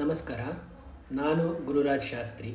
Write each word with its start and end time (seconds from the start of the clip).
ನಮಸ್ಕಾರ. 0.00 0.40
ನಾನು 1.16 1.44
ಗುರುರಾಜ್ 1.66 2.06
ಶಾಸ್ತ್ರಿ. 2.08 2.50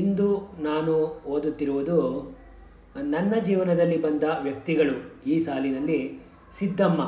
ಇಂದು 0.00 0.26
ನಾನು 0.60 0.94
ಓದುತ್ತಿರುವುದು, 1.34 1.98
ನನ್ನ 3.12 3.34
ಜೀವನದಲ್ಲಿ 3.42 3.98
ಬಂದ 4.02 4.24
ವ್ಯಕ್ತಿಗಳು 4.42 4.96
ಈ 5.26 5.36
ಸಾಲಿನಲ್ಲಿ 5.38 6.00
ಸಿದ್ದಮ್ಮ 6.58 7.00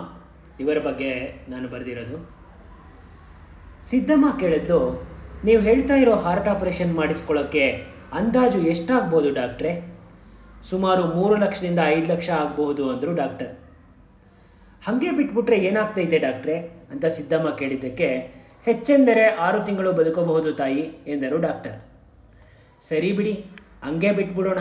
ಇವರ 0.61 0.79
ಬಗ್ಗೆ 0.87 1.11
ನಾನು 1.51 1.69
ಬರೆದಿರೋದು. 1.69 2.19
ಸಿದ್ದಮ್ಮ 3.91 4.31
ಕೇಳಿದ್ದು, 4.41 4.81
ನೀವು 5.45 5.61
ಹೇಳ್ತಾ 5.69 5.99
ಇರೋ 6.05 6.17
ಹಾರ್ಟ್ 6.25 6.51
ಆಪರೇಷನ್ 6.55 6.97
ಮಾಡಿಸ್ಕೊಳ್ಳೋಕ್ಕೆ 7.01 7.67
ಅಂದಾಜು 8.13 8.63
ಎಷ್ಟಾಗ್ಬೋದು 8.73 9.31
ಡಾಕ್ಟ್ರೆ? 9.35 9.75
ಸುಮಾರು 10.71 11.05
ಮೂರು 11.15 11.37
ಲಕ್ಷದಿಂದ 11.45 11.81
ಐದು 11.85 12.09
ಲಕ್ಷ 12.15 12.31
ಆಗಬಹುದು 12.31 12.91
ಅಂದರು 12.91 13.15
ಡಾಕ್ಟರ್. 13.23 13.53
ಹಾಗೆ 14.87 15.13
ಬಿಟ್ಬಿಟ್ರೆ 15.21 15.59
ಏನಾಗ್ತೈತೆ 15.69 16.19
ಡಾಕ್ಟ್ರೆ? 16.29 16.59
ಅಂತ 16.93 17.07
ಸಿದ್ದಮ್ಮ 17.19 17.49
ಕೇಳಿದ್ದಕ್ಕೆ 17.63 18.11
ಹೆಚ್ಚೆಂದರೆ 18.65 19.27
ಆರು 19.27 19.65
ತಿಂಗಳು 19.65 19.93
ಬದುಕಬಹುದು 19.93 20.53
ತಾಯಿ, 20.53 20.81
ಎಂದರು 21.07 21.41
ಡಾಕ್ಟರ್. 21.41 21.81
ಸರಿ 22.81 23.13
ಬಿಡಿ, 23.13 23.33
ಹಂಗೆ 23.85 24.13
ಬಿಟ್ಬಿಡೋಣ. 24.13 24.59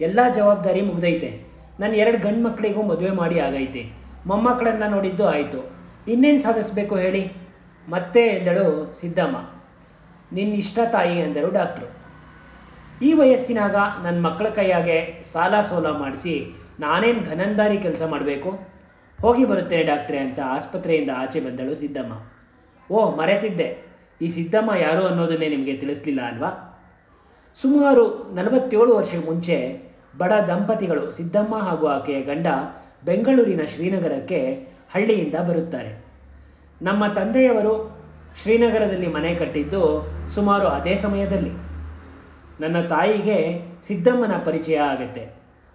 ಎಲ್ಲ 0.00 0.20
ಜವಾಬ್ದಾರಿ 0.34 0.80
ಮುಗ್ದೈತೆ. 0.80 1.44
ನನ್ನ 1.80 1.94
ಎರಡು 1.94 2.18
ಗಂಡು 2.18 2.48
ಮಕ್ಕಳಿಗೂ 2.48 2.82
ಮದುವೆ 2.82 3.10
ಮಾಡಿ 3.10 3.40
ಆಗೈತೆ. 3.40 3.92
ಮೊಮ್ಮಕ್ಕಳನ್ನು 4.26 4.90
ನೋಡಿದ್ದು 4.90 5.28
ಆಯಿತು. 5.28 5.72
ಇನ್ನೇನು 6.08 6.38
ಸಾಧಿಸಬೇಕು 6.38 6.96
ಹೇಳಿ? 6.96 7.32
ಮತ್ತೆ 7.88 8.20
ಎಂದಳು 8.20 8.94
ಸಿದ್ದಮ್ಮ. 9.00 9.36
ನಿನ್ನ 10.32 10.54
ಇಷ್ಟ 10.54 10.78
ತಾಯಿ, 10.92 11.18
ಎಂದರು 11.18 11.50
ಡಾಕ್ಟ್ರು. 11.50 12.02
ಈ 13.04 13.12
ವಯಸ್ಸಿನಾಗ 13.12 13.76
ನನ್ನ 14.02 14.26
ಮಕ್ಕಳ 14.26 14.48
ಕೈಯಾಗೆ 14.48 15.22
ಸಾಲ 15.22 15.60
ಸೋಲ 15.60 15.90
ಮಾಡಿಸಿ 15.90 16.54
ನಾನೇನು 16.80 17.22
ಘನಂದಾರಿ 17.22 17.78
ಕೆಲಸ 17.78 18.02
ಮಾಡಬೇಕು? 18.02 18.58
ಹೋಗಿ 19.20 19.44
ಬರುತ್ತೇನೆ 19.44 19.82
ಡಾಕ್ಟ್ರೆ 19.82 20.18
ಅಂತ 20.18 20.38
ಆಸ್ಪತ್ರೆಯಿಂದ 20.44 21.10
ಆಚೆ 21.16 21.40
ಬಂದಳು 21.40 21.74
ಸಿದ್ದಮ್ಮ. 21.74 22.31
ಓ, 22.90 23.10
ಮರೆತಿದ್ದೆ. 23.10 23.92
ಈ 24.22 24.28
ಸಿದ್ದಮ್ಮ 24.28 24.74
ಯಾರು 24.74 25.06
ಅನ್ನೋದನ್ನೇ 25.06 25.48
ನಿಮಗೆ 25.48 25.76
ತಿಳಿಸ್ಲಿಲ್ಲ 25.76 26.20
ಅಲ್ವಾ? 26.20 26.68
ಸುಮಾರು 27.54 28.34
ನಲವತ್ತೇಳು 28.34 28.96
ವರ್ಷ 28.96 29.14
ಮುಂಚೆ 29.24 29.82
ಬಡ 30.18 30.32
ದಂಪತಿಗಳು 30.32 31.12
ಸಿದ್ದಮ್ಮ 31.12 31.58
ಹಾಗೂ 31.58 31.86
ಆಕೆಯ 31.86 32.20
ಗಂಡ 32.22 32.46
ಬೆಂಗಳೂರಿನ 33.04 33.60
ಶ್ರೀನಗರಕ್ಕೆ 33.66 34.68
ಹಳ್ಳಿಯಿಂದ 34.92 35.34
ಬರುತ್ತಾರೆ. 35.34 36.04
ನಮ್ಮ 36.82 37.06
ತಂದೆಯವರು 37.06 38.02
ಶ್ರೀನಗರದಲ್ಲಿ 38.42 39.06
ಮನೆ 39.06 39.34
ಕಟ್ಟಿದ್ದು 39.34 40.08
ಸುಮಾರು 40.28 40.66
ಅದೇ 40.66 40.94
ಸಮಯದಲ್ಲಿ. 40.94 41.50
ನನ್ನ 42.60 42.80
ತಾಯಿಗೆ 42.86 43.62
ಸಿದ್ದಮ್ಮನ 43.82 44.32
ಪರಿಚಯ 44.44 44.76
ಆಗುತ್ತೆ. 44.76 45.32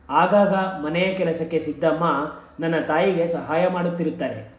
ಆಗಾಗ 0.09 0.53
ಮನೆಯ 0.53 1.13
ಕೆಲಸಕ್ಕೆ 1.13 1.59
ಸಿದ್ದಮ್ಮ 1.59 2.03
ನನ್ನ 2.59 2.79
ತಾಯಿಗೆ 2.79 3.27
ಸಹಾಯ 3.27 3.67
ಮಾಡುತ್ತಿರುತ್ತಾರೆ. 3.67 4.57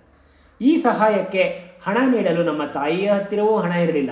ಈ 0.60 0.76
ಸಹಾಯಕ್ಕೆ 0.76 1.67
ಹಣ 1.88 1.98
ನೀಡಲು 2.06 2.42
ನಮ್ಮ 2.42 2.64
ತಾಯಿಯ 2.64 3.10
ಹತ್ತಿರವೂ 3.10 3.58
ಹಣ 3.58 3.72
ಇರಲಿಲ್ಲ. 3.72 4.10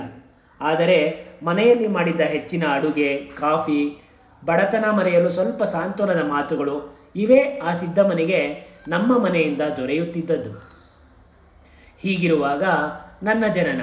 ಆದರೆ 0.61 1.23
ಮನೆಯಲ್ಲಿ 1.43 1.87
ಮಾಡಿದ್ದ 1.87 2.21
ಹೆಚ್ಚಿನ 2.21 2.63
ಅಡುಗೆ, 2.73 3.17
ಕಾಫಿ, 3.17 4.01
ಬಡತನ 4.45 4.85
ಮರೆಯಲು 4.91 5.29
ಸ್ವಲ್ಪ 5.29 5.63
ಸಾಂತ್ವನದ 5.63 6.27
ಮಾತುಗಳು 6.27 6.97
ಇವೇ 7.15 7.59
ಆ 7.63 7.73
ಸಿದ್ದಮ್ಮನಿಗೆ 7.73 8.65
ನಮ್ಮ 8.87 9.23
ಮನೆಯಿಂದ 9.23 9.61
ದೊರೆಯುತ್ತಿದ್ದದ್ದು. 9.61 10.49
ಹೀಗಿರುವಾಗ 11.99 12.63
ನನ್ನ 13.23 13.47
ಜನನ. 13.47 13.81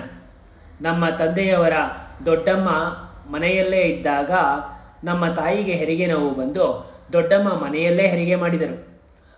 ನಮ್ಮ 0.81 1.09
ತಂದೆಯವರ 1.09 1.73
ದೊಡ್ಡಮ್ಮ 2.27 2.69
ಮನೆಯಲ್ಲೇ 3.33 3.81
ಇದ್ದಾಗ 3.81 4.31
ನಮ್ಮ 5.05 5.27
ತಾಯಿಗೆ 5.27 5.73
ಹೆರಿಗೆ 5.73 6.07
ನೋವು 6.07 6.35
ಬಂದು 6.35 6.93
ದೊಡ್ಡಮ್ಮ 7.13 7.49
ಮನೆಯಲ್ಲೇ 7.49 8.07
ಹೆರಿಗೆ 8.09 8.35
ಮಾಡಿದರು. 8.35 8.94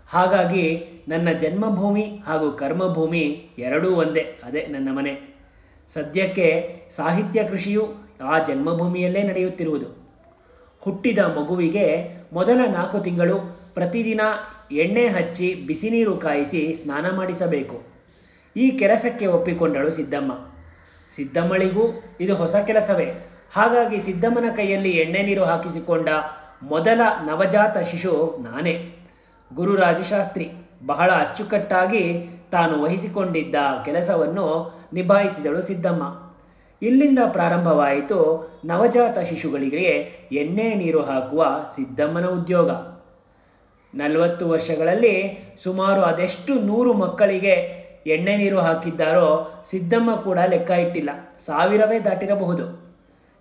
ಹಾಗಾಗಿ 0.08 0.84
ನನ್ನ 1.08 1.32
ಜನ್ಮಭೂಮಿ 1.32 2.02
ಹಾಗೂ 2.02 2.52
ಕರ್ಮಭೂಮಿ 2.52 3.50
ಎರಡೂ 3.58 3.90
ಒಂದೇ, 3.90 4.20
ಅದೇ 4.20 4.66
ನನ್ನ 4.66 4.88
ಮನೆ. 4.92 5.36
ಸದ್ಯಕ್ಕೆ 5.88 6.76
ಸಾಹಿತ್ಯ 6.90 7.44
ಕೃಷಿಯು 7.44 7.94
ಆ 8.24 8.38
ಜನ್ಮಭೂಮಿಯಲ್ಲೇ 8.38 9.22
ನಡೆಯುತ್ತಿರುವುದು. 9.22 10.06
ಹುಟ್ಟಿದ 10.80 11.18
ಮಗುವಿಗೆ 11.18 12.16
ಮೊದಲ 12.32 12.60
ನಾಲ್ಕು 12.72 12.98
ತಿಂಗಳು 12.98 13.58
ಪ್ರತಿದಿನ 13.74 14.20
ಎಣ್ಣೆ 14.72 15.08
ಹಚ್ಚಿ 15.08 15.54
ಬಿಸಿ 15.54 15.90
ನೀರು 15.90 16.16
ಕಾಯಿಸಿ 16.16 16.74
ಸ್ನಾನ 16.74 17.16
ಮಾಡಿಸಬೇಕು. 17.16 17.82
ಈ 18.56 18.70
ಕೆಲಸಕ್ಕೆ 18.70 19.26
ಒಪ್ಪಿಕೊಂಡಳು 19.26 19.90
ಸಿದ್ದಮ್ಮ. 19.90 20.32
ಸಿದ್ದಮ್ಮಳಿಗೂ 21.10 22.02
ಇದು 22.20 22.34
ಹೊಸ 22.34 22.56
ಕೆಲಸವೇ. 22.56 23.12
ಹಾಗಾಗಿ 23.52 24.00
ಸಿದ್ದಮ್ಮನ 24.00 24.44
ಕೈಯಲ್ಲಿ 24.56 24.90
ಎಣ್ಣೆ 24.90 25.22
ನೀರು 25.22 25.44
ಹಾಕಿಸಿಕೊಂಡ 25.44 26.08
ಮೊದಲ 26.62 27.00
ನವಜಾತ 27.24 27.78
ಶಿಶು 27.78 28.38
ನಾನೇ. 28.42 28.95
ಗುರು 29.54 29.76
ರಾಜಶಾಸ್ತ್ರಿ 29.76 30.50
ಬಹಳ 30.86 31.10
ಅಚ್ಚುಕಟ್ಟಾಗಿ 31.10 32.30
ತಾನು 32.50 32.82
ವಹಿಸಿಕೊಂಡಿದ್ದ 32.82 33.54
ಕೆಲಸವನ್ನು 33.84 34.74
ನಿಭಾಯಿಸಿದಳು 34.92 35.60
ಸಿದ್ದಮ್ಮ. 35.60 36.26
ಇಲ್ಲಿಂದ 36.82 37.18
ಪ್ರಾರಂಭವಾಯಿತು 37.32 38.50
ನವಜಾತ 38.64 39.18
ಶಿಶುಗಳಿಗೆ 39.18 39.92
ಎಣ್ಣೆ 40.32 40.74
ನೀರು 40.74 41.02
ಹಾಕುವ 41.02 41.46
ಸಿದ್ದಮ್ಮನ 41.74 42.26
ಉದ್ಯೋಗ. 42.26 42.70
ನಲವತ್ತು 43.94 44.48
ವರ್ಷಗಳಲ್ಲಿ 44.48 45.38
ಸುಮಾರು 45.62 46.02
ಅದೆಷ್ಟು 46.02 46.54
ನೂರು 46.54 46.92
ಮಕ್ಕಳಿಗೆ 46.92 47.86
ಎಣ್ಣೆ 48.06 48.36
ನೀರು 48.36 48.60
ಹಾಕಿದ್ದಾರೋ 48.60 49.62
ಸಿದ್ದಮ್ಮ 49.64 50.16
ಕೂಡ 50.16 50.38
ಲೆಕ್ಕ 50.38 50.70
ಇಟ್ಟಿಲ್ಲ. 50.70 51.10
ಸಾವಿರವೇ 51.38 51.98
ದಾಟಿರಬಹುದು. 51.98 52.86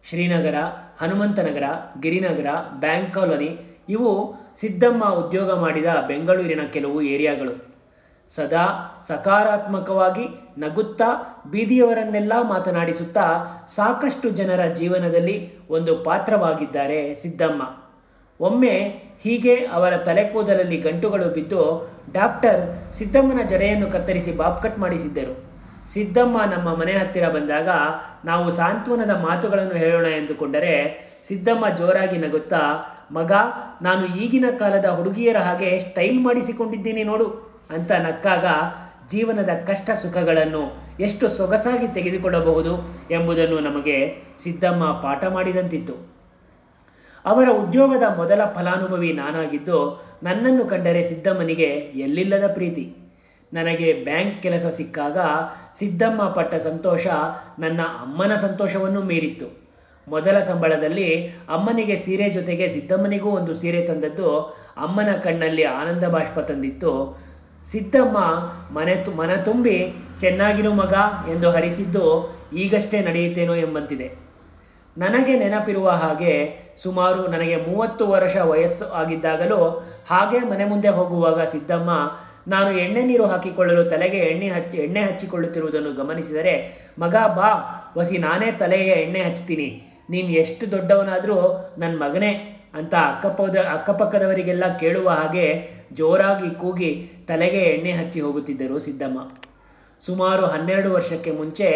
ಶ್ರೀನಗರ, 0.09 0.55
ಹನುಮಂತನಗರ, 1.01 1.63
ಗಿರಿನಗರ, 2.01 2.45
ಬ್ಯಾಂಕ್ 2.71 3.13
ಕಾಲೋನಿ 3.13 3.74
ಇವು 3.89 4.11
ಸಿದ್ದಮ್ಮ 4.55 5.03
ಉದ್ಯೋಗ 5.05 5.51
ಮಾಡಿದ 5.53 5.85
ಬೆಂಗಳೂರಿನ 6.07 6.59
ಕೆಲವು 6.73 7.01
ಏರಿಯಾಗಳು. 7.01 7.75
ಸದಾ 8.29 8.65
ಸಕಾರಾತ್ಮಕವಾಗಿ 9.01 10.25
ನಗುತ್ತಾ 10.57 11.07
ಬೀದಿಯವರನ್ನೆಲ್ಲ 11.51 12.33
ಮಾತನಾಡಿಸುತ್ತಾ 12.41 13.25
ಸಾಕಷ್ಟು 13.67 14.29
ಜನರ 14.29 14.65
ಜೀವನದಲ್ಲಿ 14.73 15.35
ಒಂದು 15.69 15.95
ಪಾತ್ರವಾಗಿದ್ದಾರೆ 16.03 17.15
ಸಿದ್ದಮ್ಮ. 17.15 17.61
ಒಮ್ಮೆ 18.39 18.75
ಹೀಗೆ 19.23 19.55
ಅವರ 19.55 19.97
ತಲೆ 19.97 20.23
ಕೂದಲಲ್ಲಿ 20.23 20.77
ಗಂಟುಗಳು 20.77 21.27
ಬಿದ್ದು 21.29 21.61
ಡಾಕ್ಟರ್ 22.13 22.93
ಸಿದ್ದಮ್ಮನ 22.93 23.41
ಜಡೆಯನ್ನು 23.47 23.87
ಕತ್ತರಿಸಿ 23.91 24.31
ಬಾಬ್ 24.31 24.63
ಕಟ್ 24.63 24.79
ಮಾಡಿಸಿದ್ದರು. 24.79 25.35
ಸಿದ್ದಮ್ಮ 25.93 26.37
ನಮ್ಮ 26.43 26.75
ಮನೆ 26.75 26.91
ಹತ್ತಿರ 26.91 27.29
ಬಂದಾಗ 27.29 27.69
ನಾವು 28.25 28.51
ಸಾಂತ್ವನದ 28.51 29.13
ಮಾತುಗಳನ್ನು 29.25 29.73
ಹೇಳೋಣ 29.73 30.05
ಎಂದುಕೊಂಡರೆ 30.05 30.75
ಸಿದ್ದಮ್ಮ 31.23 31.69
ಜೋರಾಗಿ 31.69 32.17
ನಗುತ್ತಾ 32.17 32.61
ಮಗ, 33.11 33.31
ನಾನು 33.81 34.05
ಈಗಿನ 34.05 34.45
ಕಾಲದ 34.59 34.85
ಹುಡುಗಿಯರ 34.85 35.37
ಹಾಗೆ 35.37 35.79
ಸ್ಟೈಲ್ 35.79 36.19
ಮಾಡಿಸಿಕೊಂಡಿದ್ದೀನಿ 36.19 37.03
ನೋಡು 37.03 37.25
ಅಂತ 37.69 37.91
ನಕ್ಕಾಗ 37.91 38.45
ಜೀವನದ 39.09 39.49
ಕಷ್ಟ 39.67 39.89
ಸುಖಗಳನ್ನು 39.91 40.85
ಎಷ್ಟು 40.99 41.29
ಸೊಗಸಾಗಿ 41.29 41.87
ತೆಗೆದುಕೊಳ್ಳಬಹುದು 41.87 42.73
ಎಂಬುದನ್ನು 43.11 43.59
ನಮಗೆ 43.59 44.21
ಸಿದ್ದಮ್ಮ 44.37 44.83
ಪಾಠ 44.85 45.25
ಮಾಡಿದಂತಿತ್ತು. 45.25 46.15
ಅವರ 47.25 47.49
ಉದ್ಯೋಗದ 47.49 48.03
ಮೊದಲ 48.17 48.41
ಫಲಾನುಭವಿ 48.53 49.13
ನಾನಾಗಿದ್ದು 49.13 50.01
ನನ್ನನ್ನು 50.23 50.65
ಕಂಡರೆ 50.65 51.03
ಸಿದ್ದಮ್ಮನಿಗೆ 51.03 51.69
ಎಲ್ಲಿಲ್ಲದ 51.75 52.53
ಪ್ರೀತಿ. 52.53 52.95
ನನಗೆ 53.53 53.93
ಬ್ಯಾಂಕ್ 53.93 54.41
ಕೆಲಸ 54.41 54.65
ಸಿಕ್ಕಾಗ 54.65 55.17
ಸಿದ್ದಮ್ಮ 55.73 56.23
ಪಟ್ಟ 56.29 56.55
ಸಂತೋಷ 56.55 57.07
ನನ್ನ 57.59 57.81
ಅಮ್ಮನ 57.81 58.35
ಸಂತೋಷವನ್ನು 58.35 59.01
ಮೀರಿತ್ತು. 59.01 59.64
ಮೊದಲ 60.07 60.39
ಸಂಬಳದಲ್ಲಿ 60.39 61.27
ಅಮ್ಮನಿಗೆ 61.49 61.95
ಸೀರೆ 61.95 62.29
ಜೊತೆಗೆ 62.29 62.67
ಸಿದ್ದಮ್ಮನಿಗೂ 62.67 63.29
ಒಂದು 63.29 63.53
ಸೀರೆ 63.53 63.81
ತಂದದ್ದು. 63.81 64.29
ಅಮ್ಮನ 64.77 65.11
ಕಣ್ಣಲ್ಲಿ 65.23 65.63
ಆನಂದ 65.63 66.03
ಬಾಷ್ಪ 66.03 66.39
ತಂದಿತ್ತು. 66.39 66.91
ಸಿದ್ದಮ್ಮ 67.65 68.17
ಮನೆ 68.77 69.15
ಮನ 69.15 69.35
ತುಂಬಿ 69.35 69.77
ಚೆನ್ನಾಗಿರು 70.19 70.73
ಮಗ 70.73 70.93
ಎಂದು 71.31 71.49
ಹರಿಸಿದ್ದು 71.51 72.05
ಈಗಷ್ಟೇ 72.53 73.01
ನಡೆಯುತ್ತೇನೋ 73.01 73.55
ಎಂಬಂತಿದೆ. 73.55 74.25
ನನಗೆ 74.97 75.39
ನೆನಪಿರುವ 75.39 75.89
ಹಾಗೆ 75.89 76.33
ಸುಮಾರು 76.83 77.27
ನನಗೆ 77.27 77.55
ಮೂವತ್ತು 77.55 78.07
ವರ್ಷ 78.07 78.35
ವಯಸ್ಸು 78.37 78.85
ಆಗಿದ್ದಾಗಲೂ 78.85 79.59
ಹಾಗೆ 80.09 80.39
ಮನೆ 80.39 80.65
ಮುಂದೆ 80.65 80.89
ಹೋಗುವಾಗ 80.89 81.41
ಸಿದ್ದಮ್ಮ 81.41 81.89
ನಾನು 82.47 82.71
ಎಣ್ಣೆ 82.77 83.01
ನೀರು 83.01 83.25
ಹಾಕಿಕೊಳ್ಳಲು 83.25 83.83
ತಲೆಗೆ 83.89 84.17
ಎಣ್ಣೆ 84.17 84.49
ಹಚ್ಚಿ, 84.49 84.77
ಎಣ್ಣೆ 84.77 85.01
ಹಚ್ಚಿಕೊಳ್ಳುತ್ತಿರುವುದನ್ನು 85.01 85.91
ಗಮನಿಸಿದರೆ, 85.93 86.53
ಮಗ 86.99 87.15
ಬಾ, 87.15 87.49
ವಸಿ, 87.97 88.17
ನಾನೇ 88.17 88.51
ತಲೆಗೆ 88.51 88.91
ಎಣ್ಣೆ 88.91 89.21
ಹಚ್ತೀನಿ. 89.23 89.94
ನೀನು 90.09 90.29
ಎಷ್ಟು 90.29 90.65
ದೊಡ್ಡವನಾದರೂ 90.71 91.37
ನನ್ನ 91.77 91.95
ಮಗನೇ 92.03 92.31
ಅಂತ 92.79 92.93
ಅಕ್ಕಪದ, 93.11 93.57
ಅಕ್ಕಪಕ್ಕದವರಿಗೆಲ್ಲ 93.73 94.65
ಕೇಳುವ 94.77 95.09
ಹಾಗೆ 95.09 95.45
ಜೋರಾಗಿ 95.93 96.49
ಕೂಗಿ 96.61 96.91
ತಲೆಗೆ 97.27 97.61
ಎಣ್ಣೆ 97.73 97.91
ಹಚ್ಚಿ 97.91 98.19
ಹೋಗುತ್ತಿದ್ದರು 98.21 98.79
ಸಿದ್ದಮ್ಮ. 98.79 99.19
ಸುಮಾರು 100.05 100.45
ಹನ್ನೆರಡು 100.45 100.89
ವರ್ಷಕ್ಕೆ 100.93 101.31
ಮುಂಚೆ 101.31 101.67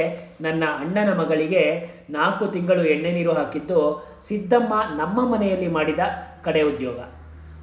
ನನ್ನ 0.41 0.63
ಅಣ್ಣನ 0.79 1.11
ಮಗಳಿಗೆ 1.21 1.63
ನಾಲ್ಕು 2.09 2.47
ತಿಂಗಳು 2.47 2.83
ಎಣ್ಣೆ 2.83 3.11
ನೀರು 3.11 3.33
ಹಾಕಿದ್ದು 3.33 3.79
ಸಿದ್ದಮ್ಮ 4.21 4.73
ನಮ್ಮ 4.97 5.19
ಮನೆಯಲ್ಲಿ 5.33 5.67
ಮಾಡಿದ 5.67 5.99
ಕಡೆ 6.43 6.61
ಉದ್ಯೋಗ. 6.61 6.99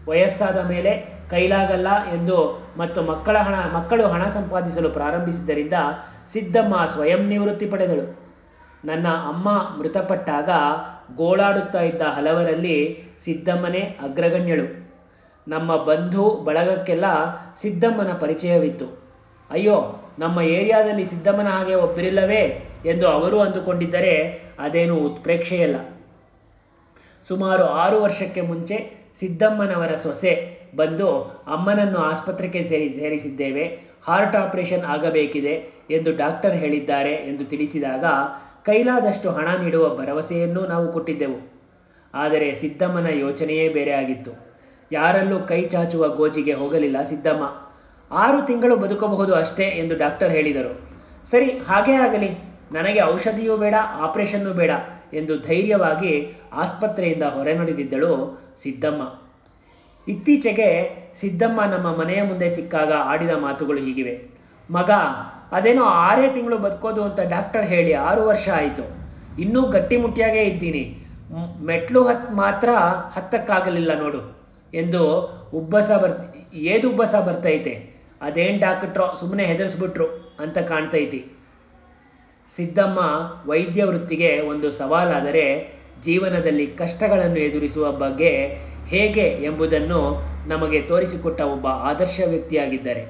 ವಯಸ್ಸಾದ 0.09 0.59
ಮೇಲೆ 0.71 0.93
ಕೈಲಾಗಲ್ಲ 1.31 1.89
ಎಂದು 2.15 2.39
ಮತ್ತು 2.79 3.03
ಮಕ್ಕಳ 3.03 3.37
ಹಣ, 3.37 3.55
ಮಕ್ಕಳು 3.75 4.05
ಹಣ 4.07 4.27
ಸಂಪಾದಿಸಲು 4.27 4.91
ಪ್ರಾರಂಭಿಸಿದ್ದರಿಂದ 4.91 5.77
ಸಿದ್ದಮ್ಮ 6.27 6.85
ಸ್ವಯಂ 6.85 7.23
ನಿವೃತ್ತಿ 7.29 7.67
ಪಡೆದಳು. 7.67 8.26
ನನ್ನ 8.85 9.09
ಅಮ್ಮ 9.09 9.49
ಮೃತಪಟ್ಟಾಗ 9.79 10.51
ಗೋಳಾಡುತ್ತಾ 11.17 11.81
ಇದ್ದ 11.81 12.03
ಹಲವರಲ್ಲಿ 12.03 12.99
ಸಿದ್ದಮ್ಮನೇ 13.19 13.79
ಅಗ್ರಗಣ್ಯಳು. 13.79 14.87
ನಮ್ಮ 15.49 15.77
ಬಂಧು 15.77 16.31
ಬಳಗಕ್ಕೆಲ್ಲ 16.31 17.05
ಸಿದ್ದಮ್ಮನ 17.55 18.13
ಪರಿಚಯವಿತ್ತು. 18.13 19.07
ಅಯ್ಯೋ, 19.51 20.03
ನಮ್ಮ 20.19 20.41
ಏರಿಯಾದಲ್ಲಿ 20.41 21.05
ಸಿದ್ದಮ್ಮನ 21.05 21.49
ಹಾಗೆ 21.49 21.75
ಒಬ್ಬರಿಲ್ಲವೇ 21.75 22.71
ಎಂದು 22.87 23.09
ಅವರು 23.09 23.41
ಅಂದುಕೊಂಡಿದ್ದರೆ 23.41 24.15
ಅದೇನು 24.59 24.97
ಉತ್ಪ್ರೇಕ್ಷೆಯಲ್ಲ. 24.97 25.77
ಸುಮಾರು 27.29 27.65
ಆರು 27.65 28.03
ವರ್ಷಕ್ಕೆ 28.03 28.41
ಮುಂಚೆ 28.41 29.09
ಸಿದ್ದಮ್ಮನವರ 29.15 29.95
ಸೊಸೆ 29.95 30.57
ಬಂದು 30.77 31.21
ಅಮ್ಮನನ್ನು 31.47 31.99
ಆಸ್ಪತ್ರೆಗೆ 31.99 32.63
ಸೇರಿ 32.63 32.89
ಸೇರಿಸಿದ್ದೇವೆ. 32.89 33.97
ಹಾರ್ಟ್ 34.07 34.37
ಆಪರೇಷನ್ 34.37 34.85
ಆಗಬೇಕಿದೆ 34.85 35.55
ಎಂದು 35.91 36.17
ಡಾಕ್ಟರ್ 36.17 36.55
ಹೇಳಿದ್ದಾರೆ 36.55 37.13
ಎಂದು 37.13 37.45
ತಿಳಿಸಿದಾಗ 37.45 38.05
ಕೈಲಾದಷ್ಟು 38.67 39.31
ಹಣ 39.31 39.63
ನೀಡುವ 39.63 39.97
ಭರವಸೆಯನ್ನೂ 39.97 40.67
ನಾವು 40.67 40.93
ಕೊಟ್ಟಿದ್ದೆವು. 40.93 41.57
ಆದರೆ 42.15 42.55
ಸಿದ್ದಮ್ಮನ 42.55 43.07
ಯೋಚನೆಯೇ 43.07 43.69
ಬೇರೆ 43.69 43.91
ಆಗಿತ್ತು. 43.91 44.33
ಯಾರಲ್ಲೂ 44.93 45.41
ಕೈ 45.41 45.65
ಚಾಚುವ 45.65 46.09
ಗೋಜಿಗೆ 46.09 46.53
ಹೋಗಲಿಲ್ಲ 46.53 47.03
ಸಿದ್ದಮ್ಮ. 47.03 47.45
ಆರು 48.11 48.47
ತಿಂಗಳು 48.47 48.77
ಬದುಕಬಹುದು 48.77 49.35
ಅಷ್ಟೇ 49.35 49.63
ಎಂದು 49.63 49.97
ಡಾಕ್ಟರ್ 49.97 50.31
ಹೇಳಿದರು. 50.31 50.91
ಸರಿ, 51.25 51.45
ಹಾಗೇ 51.45 51.93
ಆಗಲಿ. 51.93 52.31
ನನಗೆ 52.73 53.03
ಔಷಧಿಯೂ 53.03 53.57
ಬೇಡ, 53.57 53.75
ಆಪರೇಷನ್ನೂ 53.93 54.53
ಬೇಡ 54.53 54.71
ಎಂದು 55.15 55.39
ಧೈರ್ಯವಾಗಿ 55.39 56.41
ಆಸ್ಪತ್ರೆಯಿಂದ 56.53 57.23
ಹೊರ 57.23 57.49
ನಡೆದಿದ್ದಳು 57.49 58.13
ಸಿದ್ದಮ್ಮ. 58.57 59.03
ಇತ್ತೀಚೆಗೆ 60.09 60.69
ಸಿದ್ದಮ್ಮ 61.15 61.61
ನಮ್ಮ 61.63 61.97
ಮನೆಯ 61.97 62.23
ಮುಂದೆ 62.23 62.49
ಸಿಕ್ಕಾಗ 62.49 62.93
ಆಡಿದ 62.93 63.31
ಮಾತುಗಳು 63.31 63.79
ಹೀಗಿವೆ. 63.79 64.36
ಮಗ, 64.71 64.91
ಅದೇನೋ 65.53 65.85
ಆರೇ 65.85 66.27
ತಿಂಗಳು 66.35 66.57
ಬದುಕೋದು 66.59 67.03
ಅಂತ 67.03 67.21
ಡಾಕ್ಟರ್ 67.21 67.65
ಹೇಳಿ 67.65 67.93
ಆರು 68.09 68.23
ವರ್ಷ 68.27 68.47
ಆಯಿತು. 68.49 68.85
ಇನ್ನೂ 69.39 69.61
ಗಟ್ಟಿಮುಟ್ಟಿಯಾಗೇ 69.67 70.43
ಇದ್ದೀನಿ. 70.43 70.85
ಮೆಟ್ಲು 71.61 72.01
ಹತ್ 72.09 72.31
ಮಾತ್ರ 72.33 72.69
ಹತ್ತಕ್ಕಾಗಲಿಲ್ಲ 73.15 73.93
ನೋಡು 74.01 74.21
ಎಂದು 74.75 75.03
ಉಬ್ಬಸ 75.55 75.91
ಬರ್ತ, 76.03 76.23
ಏದು 76.55 76.87
ಉಬ್ಬಸ 76.91 77.15
ಬರ್ತೈತೆ. 77.27 77.75
ಅದೇನು 78.23 78.59
ಡಾಕ್ಟ್ರೋ 78.61 79.07
ಸುಮ್ಮನೆ 79.21 79.45
ಹೆದರ್ಸ್ಬಿಟ್ರು 79.45 80.07
ಅಂತ 80.41 80.59
ಕಾಣ್ತೈತಿ. 80.59 81.21
ಸಿದ್ದಮ್ಮ 82.49 82.99
ವೈದ್ಯ 83.51 83.85
ವೃತ್ತಿಗೆ 83.85 84.41
ಒಂದು 84.41 84.71
ಸವಾಲಾದರೆ 84.71 85.45
ಜೀವನದಲ್ಲಿ 86.03 86.67
ಕಷ್ಟಗಳನ್ನು 86.67 87.39
ಎದುರಿಸುವ 87.39 87.93
ಬಗ್ಗೆ 87.93 88.33
ಹೇಗೆ 88.87 89.27
ಎಂಬುದನ್ನು 89.49 90.01
ನಮಗೆ 90.49 90.81
ತೋರಿಸಿಕೊಟ್ಟ 90.81 91.41
ಒಬ್ಬ 91.55 91.67
ಆದರ್ಶ 91.67 92.21
ವ್ಯಕ್ತಿಯಾಗಿದ್ದಾರೆ. 92.29 93.05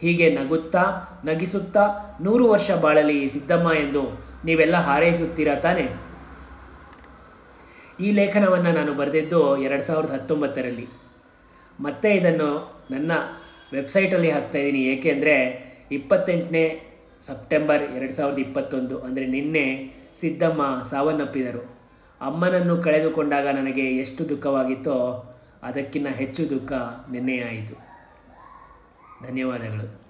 ಹೀಗೆ 0.00 0.34
ನಗುತ್ತಾ, 0.34 0.82
ನಗಿಸುತ್ತಾ 1.24 1.82
ನೂರು 2.20 2.48
ವರ್ಷ 2.48 2.70
ಬಾಳಲಿ 2.70 3.28
ಸಿದ್ದಮ್ಮ 3.28 3.72
ಎಂದು 3.72 4.02
ನೀವೆಲ್ಲ 4.44 4.76
ಹಾರೈಸುತ್ತೀರಾ 4.76 5.54
ತಾನೆ? 5.54 5.84
ಈ 8.00 8.12
ಲೇಖನವನ್ನು 8.12 8.72
ನಾನು 8.72 8.92
ಬರೆದಿದ್ದು 8.94 9.58
ಎರಡು 9.58 9.82
ಸಾವಿರದ 9.82 10.10
ಹತ್ತೊಂಬತ್ತರಲ್ಲಿ. 10.10 10.88
ಮತ್ತೆ 11.80 12.14
ಇದನ್ನು 12.14 12.48
ನನ್ನ 12.90 13.12
ವೆಬ್ಸೈಟಲ್ಲಿ 13.72 14.30
ಹಾಕ್ತಾಯಿದ್ದೀನಿ 14.30 14.80
ಏಕೆಂದರೆ 14.84 15.36
ಇಪ್ಪತ್ತೆಂಟನೇ 15.90 16.64
ಸೆಪ್ಟೆಂಬರ್ 17.20 17.82
ಎರಡು 17.96 18.12
ಸಾವಿರದ 18.12 18.38
ಇಪ್ಪತ್ತೊಂದು 18.38 18.98
ಅಂದರೆ 18.98 19.26
ನಿನ್ನೆ 19.26 19.66
ಸಿದ್ದಮ್ಮ 20.14 20.82
ಸಾವನ್ನಪ್ಪಿದರು. 20.82 21.62
ಅಮ್ಮನನ್ನು 22.20 22.76
ಕಳೆದುಕೊಂಡಾಗ 22.82 23.46
ನನಗೆ 23.46 23.96
ಎಷ್ಟು 23.96 24.28
ದುಃಖವಾಗಿತ್ತೋ 24.28 24.96
ಅದಕ್ಕಿಂತ 25.62 26.06
ಹೆಚ್ಚು 26.06 26.50
ದುಃಖ 26.50 26.72
ನಿನ್ನೆಯಾಯಿತು 27.10 27.91
ಧನ್ಯವಾದಗಳು 29.21 30.00